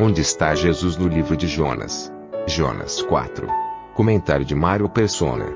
[0.00, 2.12] Onde está Jesus no livro de Jonas?
[2.46, 3.48] Jonas 4.
[3.96, 5.46] Comentário de Mário Persona.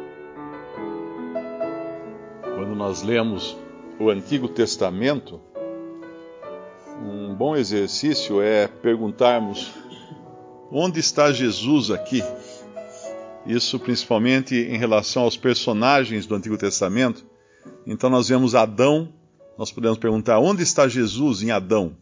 [2.43, 3.57] Quando nós lemos
[4.01, 5.41] o Antigo Testamento,
[7.01, 9.73] um bom exercício é perguntarmos
[10.73, 12.21] onde está Jesus aqui?
[13.47, 17.25] Isso principalmente em relação aos personagens do Antigo Testamento.
[17.87, 19.09] Então nós vemos Adão,
[19.57, 21.97] nós podemos perguntar onde está Jesus em Adão?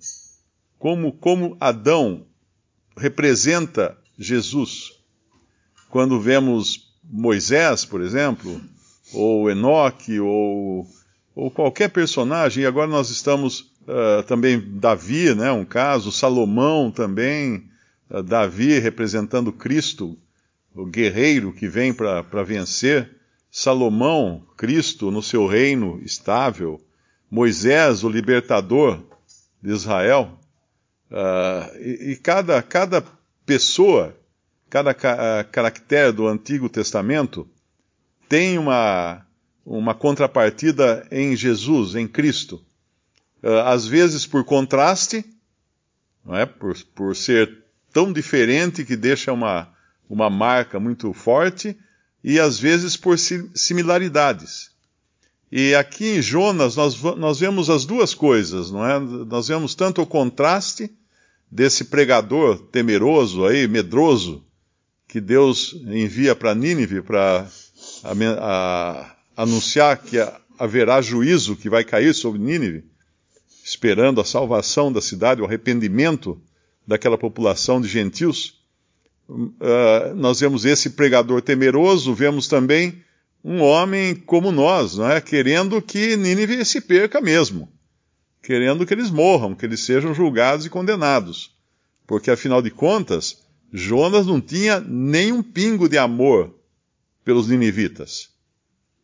[0.79, 2.30] Como, como Adão
[2.97, 4.93] representa Jesus?
[5.89, 8.61] Quando vemos Moisés, por exemplo,
[9.13, 10.87] ou Enoque, ou,
[11.35, 17.69] ou qualquer personagem, e agora nós estamos uh, também Davi, né, um caso, Salomão também,
[18.09, 20.17] uh, Davi representando Cristo,
[20.75, 23.11] o guerreiro que vem para vencer,
[23.51, 26.81] Salomão, Cristo no seu reino estável,
[27.29, 29.01] Moisés, o libertador
[29.63, 30.40] de Israel,
[31.11, 33.05] uh, e, e, cada, cada
[33.45, 34.17] pessoa,
[34.69, 37.49] cada ca caractere do Antigo Testamento
[38.29, 39.27] tem uma,
[39.65, 42.65] uma contrapartida em Jesus, em Cristo.
[43.43, 45.25] Uh, às vezes por contraste,
[46.25, 46.47] não é?
[46.47, 49.69] por, por ser tão diferente que deixa uma,
[50.09, 51.77] uma marca muito forte,
[52.23, 54.71] e às vezes por similaridades.
[55.51, 59.01] E aqui em Jonas nós, nós vemos as duas coisas, não é?
[59.01, 60.91] Nós vemos tanto o contraste
[61.51, 64.45] desse pregador temeroso aí, medroso,
[65.09, 67.47] que Deus envia para Nínive para
[69.37, 70.17] anunciar que
[70.59, 72.85] haverá juízo que vai cair sobre Nínive
[73.71, 76.41] esperando a salvação da cidade, o arrependimento
[76.87, 78.59] daquela população de gentios.
[79.29, 83.03] Uh, nós vemos esse pregador temeroso, vemos também
[83.45, 85.21] um homem como nós, não é?
[85.21, 87.71] querendo que Nínive se perca mesmo,
[88.43, 91.55] querendo que eles morram, que eles sejam julgados e condenados.
[92.07, 93.43] Porque, afinal de contas,
[93.73, 96.55] Jonas não tinha nem um pingo de amor
[97.25, 98.31] pelos ninivitas.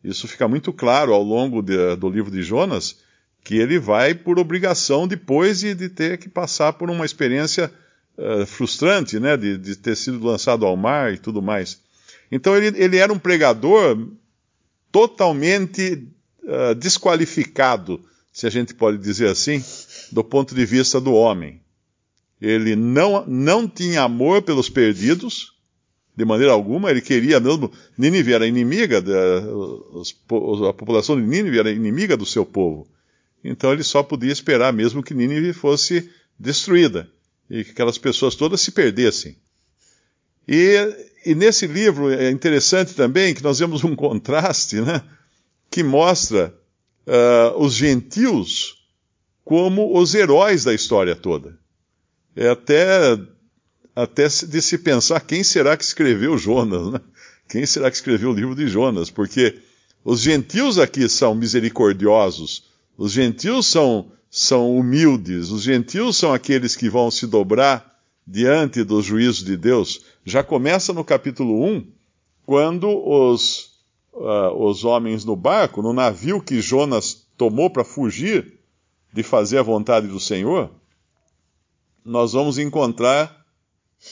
[0.03, 2.97] Isso fica muito claro ao longo de, do livro de Jonas,
[3.43, 7.71] que ele vai por obrigação depois de, de ter que passar por uma experiência
[8.17, 11.81] uh, frustrante, né, de, de, ter sido lançado ao mar e tudo mais.
[12.31, 13.97] Então ele, ele era um pregador
[14.91, 16.07] totalmente
[16.43, 18.01] uh, desqualificado,
[18.37, 19.63] se a gente pode dizer assim,
[20.11, 21.59] do ponto de vista do homem.
[22.39, 25.55] Ele não, não tinha amor pelos perdidos,
[26.15, 27.71] de maneira alguma, ele queria mesmo.
[27.97, 29.39] Nínive era inimiga, da,
[30.69, 32.87] a população de Nínive era inimiga do seu povo.
[33.43, 37.09] Então ele só podia esperar mesmo que Nínive fosse destruída
[37.49, 39.35] e que aquelas pessoas todas se perdessem.
[40.47, 40.75] E,
[41.25, 45.01] e nesse livro é interessante também que nós vemos um contraste, né,
[45.71, 46.55] que mostra
[47.07, 48.77] uh, os gentios
[49.43, 51.57] como os heróis da história toda.
[52.35, 53.17] É até,
[53.95, 56.99] até de se pensar quem será que escreveu Jonas, né?
[57.47, 59.09] Quem será que escreveu o livro de Jonas?
[59.09, 59.57] Porque
[60.03, 62.65] os gentios aqui são misericordiosos,
[62.97, 67.97] os gentios são, são humildes, os gentios são aqueles que vão se dobrar
[68.27, 70.01] diante dos juízos de Deus.
[70.25, 71.87] Já começa no capítulo 1,
[72.45, 73.66] quando os,
[74.17, 78.59] uh, os homens no barco, no navio que Jonas tomou para fugir
[79.13, 80.69] de fazer a vontade do Senhor,
[82.03, 83.45] nós vamos encontrar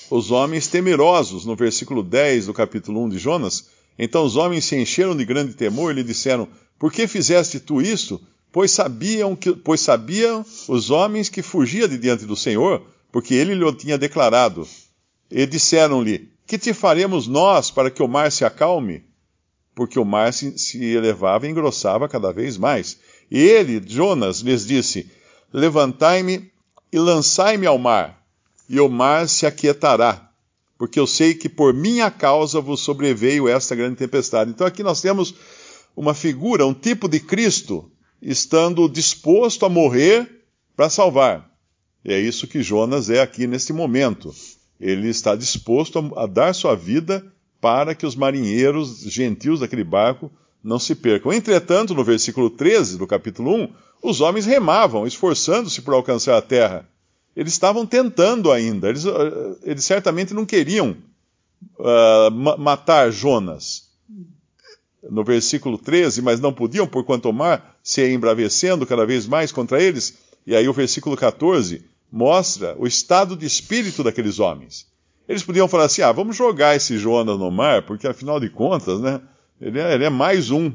[0.10, 3.70] os homens temerosos, no versículo 10 do capítulo 1 de Jonas.
[3.98, 7.82] Então os homens se encheram de grande temor e lhe disseram: Por que fizeste tu
[7.82, 8.22] isto?
[8.56, 12.82] pois sabiam, que, pois sabiam os homens que fugia de diante do Senhor,
[13.12, 14.66] porque ele lhe tinha declarado.
[15.30, 19.04] E disseram-lhe: Que te faremos nós para que o mar se acalme?
[19.76, 22.98] Porque o mar se, se elevava e engrossava cada vez mais.
[23.30, 25.12] E ele, Jonas, lhes disse:
[25.54, 26.50] Levantai-me
[26.92, 28.26] e lançai-me ao mar,
[28.70, 30.32] e o mar se aquietará,
[30.78, 34.52] porque eu sei que por minha causa vos sobreveio esta grande tempestade.
[34.52, 35.36] Então aqui nós temos
[35.96, 37.92] uma figura, um tipo de Cristo
[38.22, 40.46] estando disposto a morrer
[40.76, 41.50] para salvar.
[42.04, 44.34] E é isso que Jonas é aqui neste momento.
[44.80, 47.26] Ele está disposto a, a dar sua vida
[47.66, 50.32] para que os marinheiros gentios daquele barco
[50.64, 51.34] não se percam.
[51.34, 53.70] Entretanto, no versículo 13 do capítulo 1,
[54.04, 56.88] os homens remavam, esforçando-se por alcançar a terra.
[57.36, 59.04] Eles estavam tentando ainda, eles,
[59.64, 60.96] eles certamente não queriam
[61.80, 62.30] uh,
[62.60, 63.90] matar Jonas.
[65.10, 69.52] No versículo 13, mas não podiam, porquanto o mar se ia embravecendo cada vez mais
[69.52, 70.20] contra eles.
[70.46, 74.86] E aí o versículo 14 mostra o estado de espírito daqueles homens.
[75.28, 79.02] Eles podiam falar assim: ah, vamos jogar esse Jonas no mar, porque afinal de contas,
[79.02, 79.22] né,
[79.60, 80.72] ele é, ele é mais um,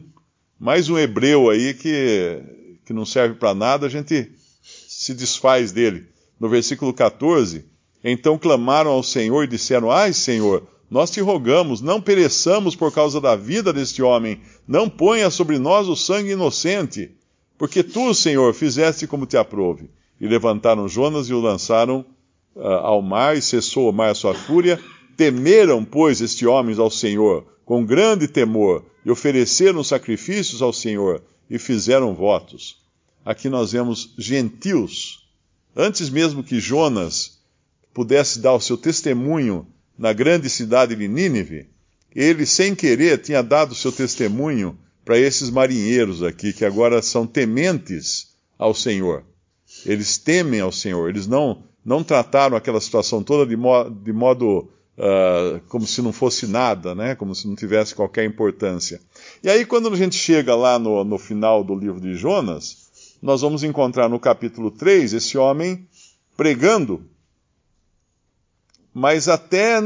[0.58, 2.42] mais um hebreu aí que,
[2.84, 4.30] que não serve para nada, a gente
[4.62, 6.08] se desfaz dele.
[6.38, 7.66] No versículo 14,
[8.02, 13.20] então clamaram ao Senhor e disseram: Ai, Senhor, nós te rogamos, não pereçamos por causa
[13.20, 17.10] da vida deste homem, não ponha sobre nós o sangue inocente,
[17.56, 19.90] porque tu, Senhor, fizeste como te aprove.
[20.20, 22.04] E levantaram Jonas e o lançaram
[22.54, 24.80] uh, ao mar, e cessou o mar a sua fúria.
[25.16, 31.58] Temeram, pois, estes homens ao Senhor, com grande temor, e ofereceram sacrifícios ao Senhor, e
[31.58, 32.80] fizeram votos.
[33.24, 35.28] Aqui nós vemos gentios.
[35.76, 37.38] Antes mesmo que Jonas
[37.92, 39.66] pudesse dar o seu testemunho
[39.98, 41.68] na grande cidade de Nínive,
[42.14, 47.26] ele, sem querer, tinha dado o seu testemunho para esses marinheiros aqui, que agora são
[47.26, 49.24] tementes ao Senhor.
[49.86, 54.68] Eles temem ao Senhor, eles não, não trataram aquela situação toda de, mo de modo
[54.98, 57.14] uh, como se não fosse nada, né?
[57.14, 59.00] como se não tivesse qualquer importância.
[59.42, 62.90] E aí, quando a gente chega lá no, no final do livro de Jonas,
[63.22, 65.86] nós vamos encontrar no capítulo 3 esse homem
[66.36, 67.02] pregando,
[68.92, 69.80] mas até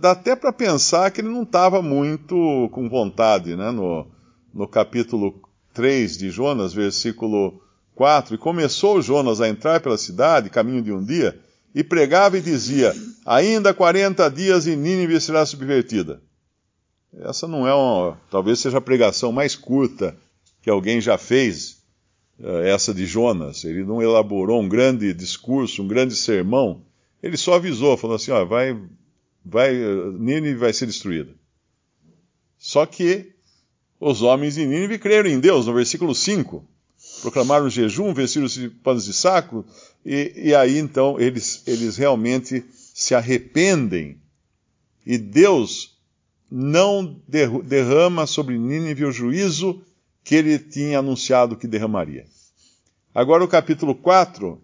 [0.00, 3.70] dá até para pensar que ele não estava muito com vontade, né?
[3.70, 4.06] No,
[4.52, 5.40] no capítulo
[5.72, 7.62] 3 de Jonas, versículo
[8.00, 11.38] 4, e começou Jonas a entrar pela cidade, caminho de um dia,
[11.74, 12.94] e pregava e dizia:
[13.26, 16.22] Ainda 40 dias e Nínive será subvertida.
[17.12, 20.16] Essa não é uma, talvez seja a pregação mais curta
[20.62, 21.82] que alguém já fez,
[22.42, 23.64] eh, essa de Jonas.
[23.64, 26.80] Ele não elaborou um grande discurso, um grande sermão.
[27.22, 28.80] Ele só avisou, falou assim: ó, vai,
[29.44, 29.74] vai,
[30.18, 31.34] Nínive vai ser destruída.
[32.56, 33.30] Só que
[34.00, 36.69] os homens de Nínive creram em Deus, no versículo 5
[37.20, 39.64] proclamaram jejum, vestiram de panos de saco,
[40.04, 42.64] e, e aí então eles, eles realmente
[42.94, 44.18] se arrependem.
[45.06, 45.98] E Deus
[46.50, 47.20] não
[47.62, 49.82] derrama sobre Nínive o juízo
[50.24, 52.26] que ele tinha anunciado que derramaria.
[53.14, 54.60] Agora o capítulo 4,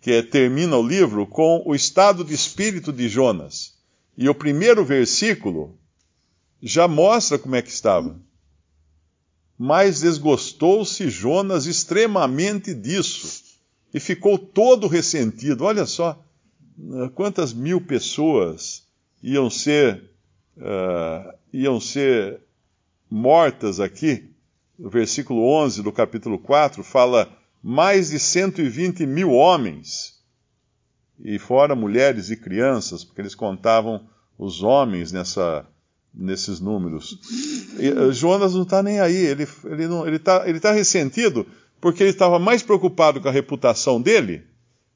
[0.00, 3.74] que é, termina o livro com o estado de espírito de Jonas.
[4.16, 5.78] E o primeiro versículo
[6.62, 8.18] já mostra como é que estava
[9.58, 13.42] mas desgostou-se Jonas extremamente disso
[13.92, 15.64] e ficou todo ressentido.
[15.64, 16.18] Olha só
[16.78, 18.86] eh, quantas mil pessoas
[19.22, 20.10] iam ser,
[20.56, 22.40] uh, iam ser
[23.08, 24.30] mortas aqui.
[24.78, 27.30] O versículo 11 do capítulo 4 fala
[27.62, 30.20] mais de 120 mil homens,
[31.20, 35.64] e fora mulheres e crianças, porque eles contavam os homens nessa,
[36.14, 37.18] nesses números.
[37.78, 41.46] E, uh, Jonas não está nem aí, ele está ele ele tá, ele tá ressentido
[41.80, 44.44] porque ele estava mais preocupado com a reputação dele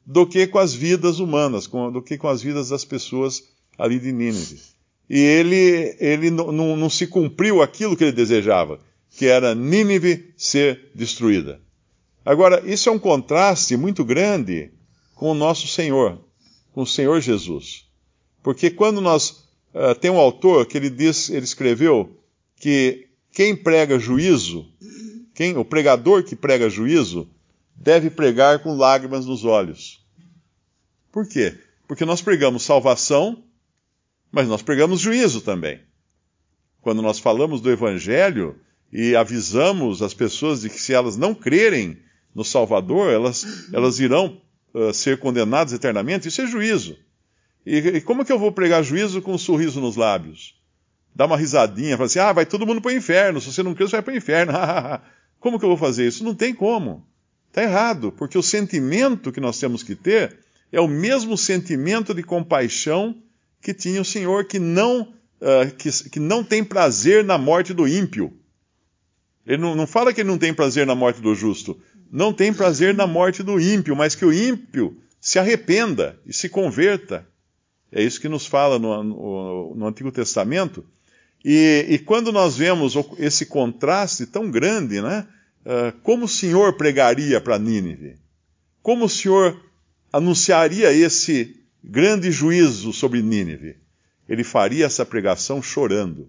[0.05, 3.43] do que com as vidas humanas, com, do que com as vidas das pessoas
[3.77, 4.61] ali de Nínive.
[5.11, 8.79] E ele, ele não se cumpriu aquilo que ele desejava,
[9.11, 11.61] que era Nínive ser destruída.
[12.25, 14.71] Agora, isso é um contraste muito grande
[15.15, 16.19] com o nosso Senhor,
[16.73, 17.87] com o Senhor Jesus.
[18.43, 19.46] Porque quando nós
[19.77, 22.19] Uh, tem um autor que ele diz, ele escreveu
[22.57, 24.67] que quem prega juízo,
[25.35, 27.29] quem, o pregador que prega juízo,
[27.77, 30.03] deve pregar com lágrimas nos olhos.
[31.13, 31.59] Por quê?
[31.87, 33.45] Porque nós pregamos salvação,
[34.33, 35.79] mas nós pregamos juízo também.
[36.81, 38.59] Quando nós falamos do Evangelho
[38.91, 41.99] e avisamos as pessoas de que se elas não crerem
[42.35, 44.41] no Salvador, elas, elas irão
[44.73, 46.97] uh, ser condenadas eternamente, isso é juízo.
[47.67, 50.55] E, como que eu vou pregar juízo com um sorriso nos lábios?
[51.13, 53.41] Dá uma risadinha, fala assim: ah, vai todo mundo para o inferno.
[53.41, 54.53] Se você não crê, você vai para o inferno.
[55.41, 56.23] como que eu vou fazer isso?
[56.23, 57.05] Não tem como.
[57.49, 60.39] Está errado, porque o sentimento que nós temos que ter
[60.71, 63.17] é o mesmo sentimento de compaixão
[63.61, 67.89] que tinha o Senhor, que não, uh, que, que, não tem prazer na morte do
[67.89, 68.33] ímpio.
[69.45, 71.81] Ele não, não fala que ele não tem prazer na morte do justo.
[72.13, 76.49] Não tem prazer na morte do ímpio, mas que o ímpio se arrependa e se
[76.49, 77.27] converta.
[77.91, 80.85] É isso que nos fala no, no, no Antigo Testamento.
[81.45, 85.27] E, e, quando nós vemos esse contraste tão grande, né?
[85.65, 88.17] Uh, como o Senhor pregaria para Nínive?
[88.83, 89.61] Como o Senhor
[90.13, 93.77] anunciaria esse grande juízo sobre Nínive?
[94.29, 96.29] Ele faria essa pregação chorando.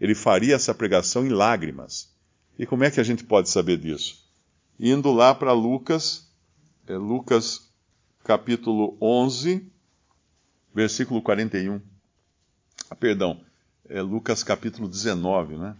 [0.00, 2.10] Ele faria essa pregação em lágrimas.
[2.58, 4.26] E como é que a gente pode saber disso?
[4.78, 6.30] indo lá para Lucas,
[6.86, 7.70] é Lucas
[8.22, 9.70] capítulo 11,
[10.76, 11.80] versículo 41.
[12.90, 13.40] Ah, perdão,
[13.88, 15.74] é Lucas capítulo 19, né?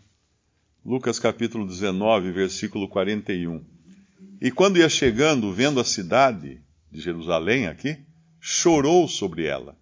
[0.82, 3.62] Lucas capítulo 19, versículo 41.
[4.40, 7.98] E quando ia chegando, vendo a cidade de Jerusalém aqui,
[8.40, 9.76] chorou sobre ela,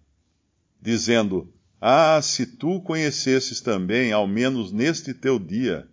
[0.81, 5.87] dizendo: Ah, se tu conhecesses também, ao menos neste teu dia,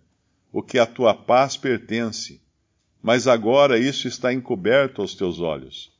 [0.51, 2.41] o que a tua paz pertence,
[3.01, 5.93] mas agora isso está encoberto aos teus olhos.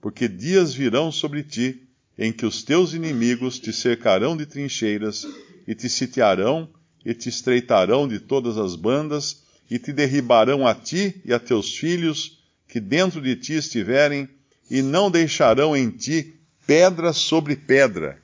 [0.00, 1.87] Porque dias virão sobre ti,
[2.18, 5.26] em que os teus inimigos te cercarão de trincheiras,
[5.66, 6.68] e te sitiarão,
[7.04, 11.76] e te estreitarão de todas as bandas, e te derribarão a ti e a teus
[11.76, 14.28] filhos, que dentro de ti estiverem,
[14.70, 16.34] e não deixarão em ti
[16.66, 18.20] pedra sobre pedra,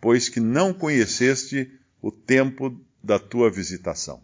[0.00, 1.70] pois que não conheceste
[2.00, 4.22] o tempo da tua visitação.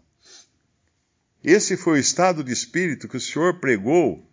[1.43, 4.27] Esse foi o estado de espírito que o Senhor pregou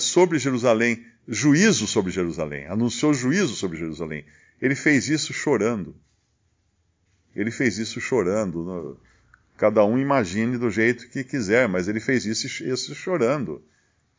[0.00, 4.24] sobre Jerusalém, juízo sobre Jerusalém, anunciou juízo sobre Jerusalém.
[4.60, 5.94] Ele fez isso chorando.
[7.36, 8.98] Ele fez isso chorando.
[9.58, 13.62] Cada um imagine do jeito que quiser, mas ele fez isso, isso chorando.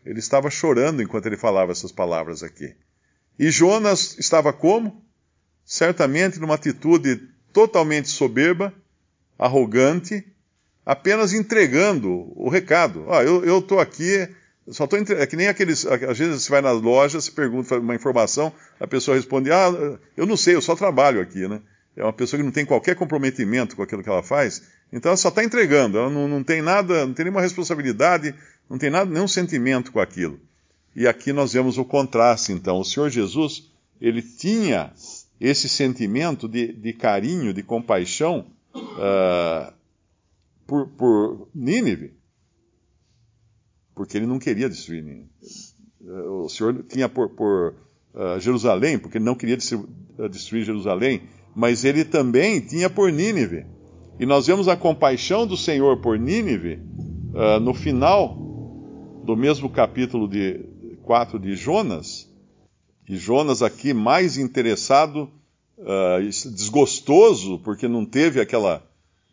[0.05, 2.75] Ele estava chorando enquanto ele falava essas palavras aqui.
[3.37, 5.03] E Jonas estava como?
[5.65, 8.73] Certamente numa atitude totalmente soberba,
[9.37, 10.25] arrogante,
[10.85, 13.05] apenas entregando o recado.
[13.09, 14.27] Ah, eu estou aqui,
[14.67, 15.15] só estou entre...
[15.15, 15.85] É que nem aqueles.
[15.85, 20.25] Às vezes você vai na loja, se pergunta uma informação, a pessoa responde: Ah, eu
[20.25, 21.61] não sei, eu só trabalho aqui, né?
[21.95, 24.63] É uma pessoa que não tem qualquer comprometimento com aquilo que ela faz,
[24.93, 28.33] então ela só está entregando, ela não, não tem nada, não tem nenhuma responsabilidade,
[28.69, 30.39] não tem nada, nenhum sentimento com aquilo.
[30.95, 32.79] E aqui nós vemos o contraste, então.
[32.79, 34.93] O Senhor Jesus, ele tinha
[35.39, 39.73] esse sentimento de, de carinho, de compaixão, uh,
[40.65, 42.13] por, por Nínive,
[43.99, 45.27] porque ele não queria destruir Nínive.
[46.41, 47.75] O Senhor tinha por, por
[48.13, 53.65] uh, Jerusalém, porque ele não queria destruir Jerusalém, mas ele também tinha por Nínive.
[54.17, 56.79] E nós vemos a compaixão do Senhor por Nínive
[57.33, 58.37] uh, no final
[59.25, 60.61] do mesmo capítulo de
[61.03, 62.33] 4 de Jonas.
[63.05, 65.29] E Jonas aqui mais interessado,
[65.77, 66.21] uh,
[66.55, 68.81] desgostoso, porque não teve aquela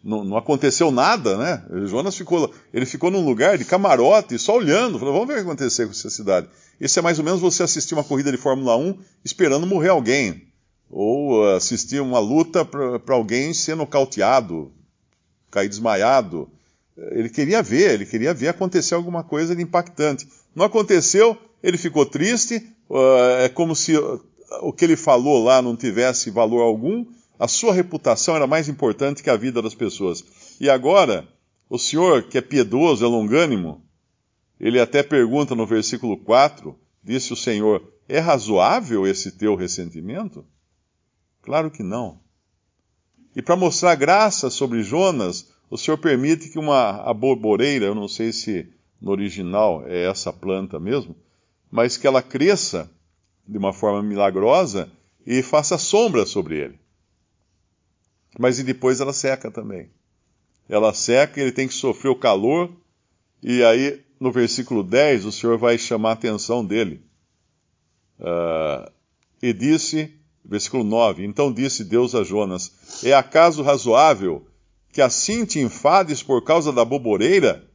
[0.06, 1.64] não, não, aconteceu nada, né?
[1.86, 5.44] Jonas ficou, ele ficou num lugar de camarote, só olhando, falou, vamos ver o que
[5.44, 6.48] vai acontecer com essa cidade.
[6.80, 10.46] Esse é mais ou menos você assistir uma corrida de Fórmula 1 esperando morrer alguém,
[10.88, 14.70] ou assistir uma luta para alguém ser nocauteado,
[15.50, 16.48] cair desmaiado.
[17.10, 20.28] Ele queria ver, ele queria ver acontecer alguma coisa de impactante.
[20.54, 22.64] Não aconteceu, ele ficou triste,
[23.40, 23.96] é como se
[24.62, 27.04] o que ele falou lá não tivesse valor algum,
[27.38, 30.24] a sua reputação era mais importante que a vida das pessoas.
[30.60, 31.28] E agora,
[31.68, 33.82] o Senhor, que é piedoso, é longânimo,
[34.58, 40.44] ele até pergunta no versículo 4: disse o Senhor, é razoável esse teu ressentimento?
[41.42, 42.18] Claro que não.
[43.34, 48.32] E para mostrar graça sobre Jonas, o Senhor permite que uma aboboreira, eu não sei
[48.32, 48.66] se
[49.00, 51.14] no original é essa planta mesmo,
[51.70, 52.90] mas que ela cresça
[53.46, 54.90] de uma forma milagrosa
[55.26, 56.85] e faça sombra sobre ele
[58.38, 59.90] mas e depois ela seca também.
[60.68, 62.70] Ela seca, ele tem que sofrer o calor,
[63.42, 67.02] e aí no versículo 10 o Senhor vai chamar a atenção dele.
[68.18, 68.90] Uh,
[69.42, 70.14] e disse,
[70.44, 74.46] versículo 9: Então disse Deus a Jonas: É acaso razoável
[74.92, 77.68] que assim te enfades por causa da boboreira?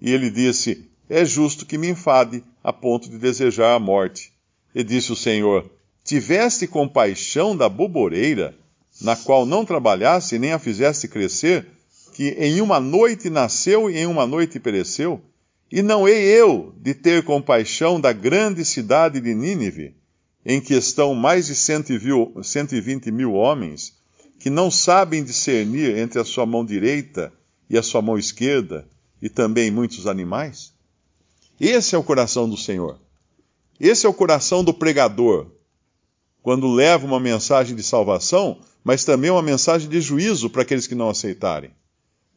[0.00, 4.32] E ele disse: É justo que me enfade a ponto de desejar a morte.
[4.74, 5.70] E disse o Senhor:
[6.02, 8.58] Tiveste compaixão da boboreira
[9.02, 11.66] na qual não trabalhasse nem a fizesse crescer,
[12.14, 15.20] que em uma noite nasceu e em uma noite pereceu?
[15.70, 19.94] E não hei eu de ter compaixão da grande cidade de Nínive,
[20.44, 23.94] em que estão mais de 120 mil homens,
[24.38, 27.32] que não sabem discernir entre a sua mão direita
[27.70, 28.86] e a sua mão esquerda,
[29.20, 30.72] e também muitos animais?
[31.60, 32.98] Esse é o coração do Senhor.
[33.80, 35.46] Esse é o coração do pregador.
[36.42, 40.94] Quando leva uma mensagem de salvação, mas também uma mensagem de juízo para aqueles que
[40.94, 41.70] não aceitarem.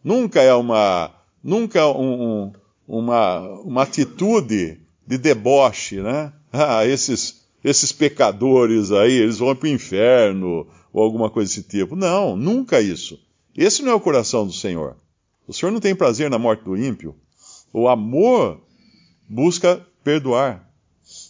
[0.03, 1.11] Nunca é uma,
[1.43, 2.53] nunca um,
[2.87, 6.31] uma, uma atitude de deboche, né?
[6.57, 11.93] Ah, esses, esses pecadores aí, eles vão para o inferno, ou alguma coisa desse tipo.
[11.93, 13.19] Não, nunca isso.
[13.57, 14.95] Esse não é o coração do Senhor.
[15.45, 17.13] O Senhor não tem prazer na morte do ímpio.
[17.73, 18.61] O amor
[19.27, 20.65] busca perdoar.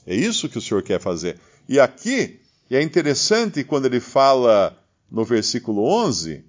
[0.05, 1.39] É isso que o Senhor quer fazer.
[1.67, 4.77] E aqui, é interessante quando ele fala
[5.11, 6.45] no versículo 11,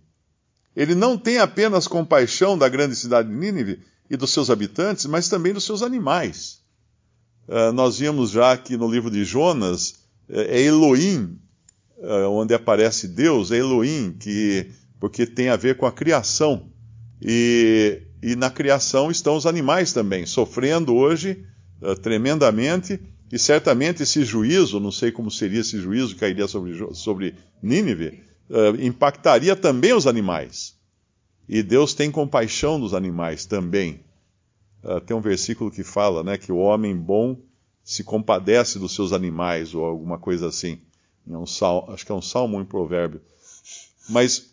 [0.75, 5.29] ele não tem apenas compaixão da grande cidade de Nínive, e dos seus habitantes, mas
[5.29, 6.61] também dos seus animais.
[7.49, 9.95] Uh, nós vimos já que no livro de Jonas
[10.29, 11.39] é Elohim,
[11.99, 16.69] uh, onde aparece Deus, é Elohim, que, porque tem a ver com a criação.
[17.23, 21.45] E, e na criação estão os animais também, sofrendo hoje
[21.81, 23.01] uh, tremendamente,
[23.33, 28.23] e certamente esse juízo, não sei como seria esse juízo que cairia sobre, sobre Nínive,
[28.81, 30.77] impactaria também os animais.
[31.49, 34.01] E Deus tem compaixão dos animais também.
[34.83, 37.37] Uh, tem um versículo que fala né, que o homem bom
[37.85, 40.81] se compadece dos seus animais, ou alguma coisa assim.
[41.29, 43.21] É um salmo, acho que é um salmo um provérbio.
[44.09, 44.51] Mas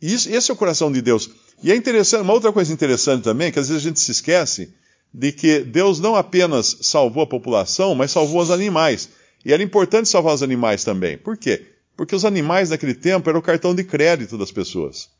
[0.00, 1.30] isso, esse é o coração de Deus.
[1.62, 4.74] E é interessante, uma outra coisa interessante também, que às vezes a gente se esquece
[5.12, 9.08] de que Deus não apenas salvou a população, mas salvou os animais.
[9.44, 11.16] E era importante salvar os animais também.
[11.16, 11.66] Por quê?
[11.98, 15.10] Porque os animais naquele tempo eram o cartão de crédito das pessoas.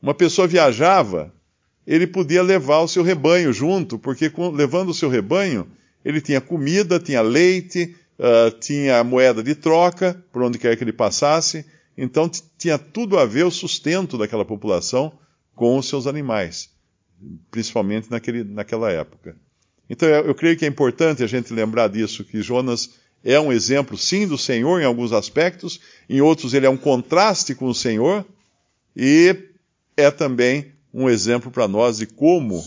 [0.00, 1.30] Uma pessoa viajava,
[1.86, 5.70] ele podia levar o seu rebanho junto, porque levando o seu rebanho,
[6.02, 10.92] ele tinha comida, tinha leite, uh, tinha moeda de troca, por onde quer que ele
[10.94, 11.66] passasse.
[11.98, 15.12] Então tinha tudo a ver o sustento daquela população
[15.54, 16.70] com os seus animais,
[17.50, 19.36] principalmente naquele, naquela época.
[19.86, 23.52] Então eu, eu creio que é importante a gente lembrar disso, que Jonas é um
[23.52, 27.74] exemplo, sim, do Senhor em alguns aspectos, em outros ele é um contraste com o
[27.74, 28.24] Senhor,
[28.96, 29.36] e
[29.96, 32.58] é também um exemplo para nós de como,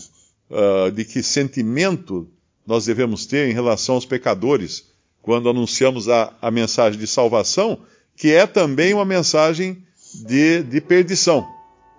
[0.50, 2.28] uh, de que sentimento
[2.66, 4.84] nós devemos ter em relação aos pecadores
[5.22, 7.80] quando anunciamos a, a mensagem de salvação,
[8.16, 9.82] que é também uma mensagem
[10.26, 11.46] de, de perdição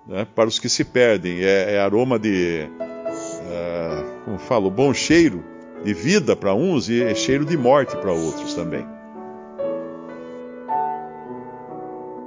[0.07, 1.43] né, para os que se perdem.
[1.43, 5.43] É, é aroma de, uh, como falo, bom cheiro
[5.87, 8.85] de vida para uns e é cheiro de morte para outros também.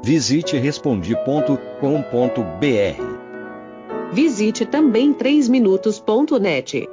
[0.02, 1.52] Visite respondi.com.br.
[4.14, 6.88] Visite também 3minutos.net.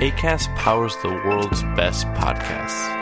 [0.00, 3.01] ACAST powers the world's best podcasts.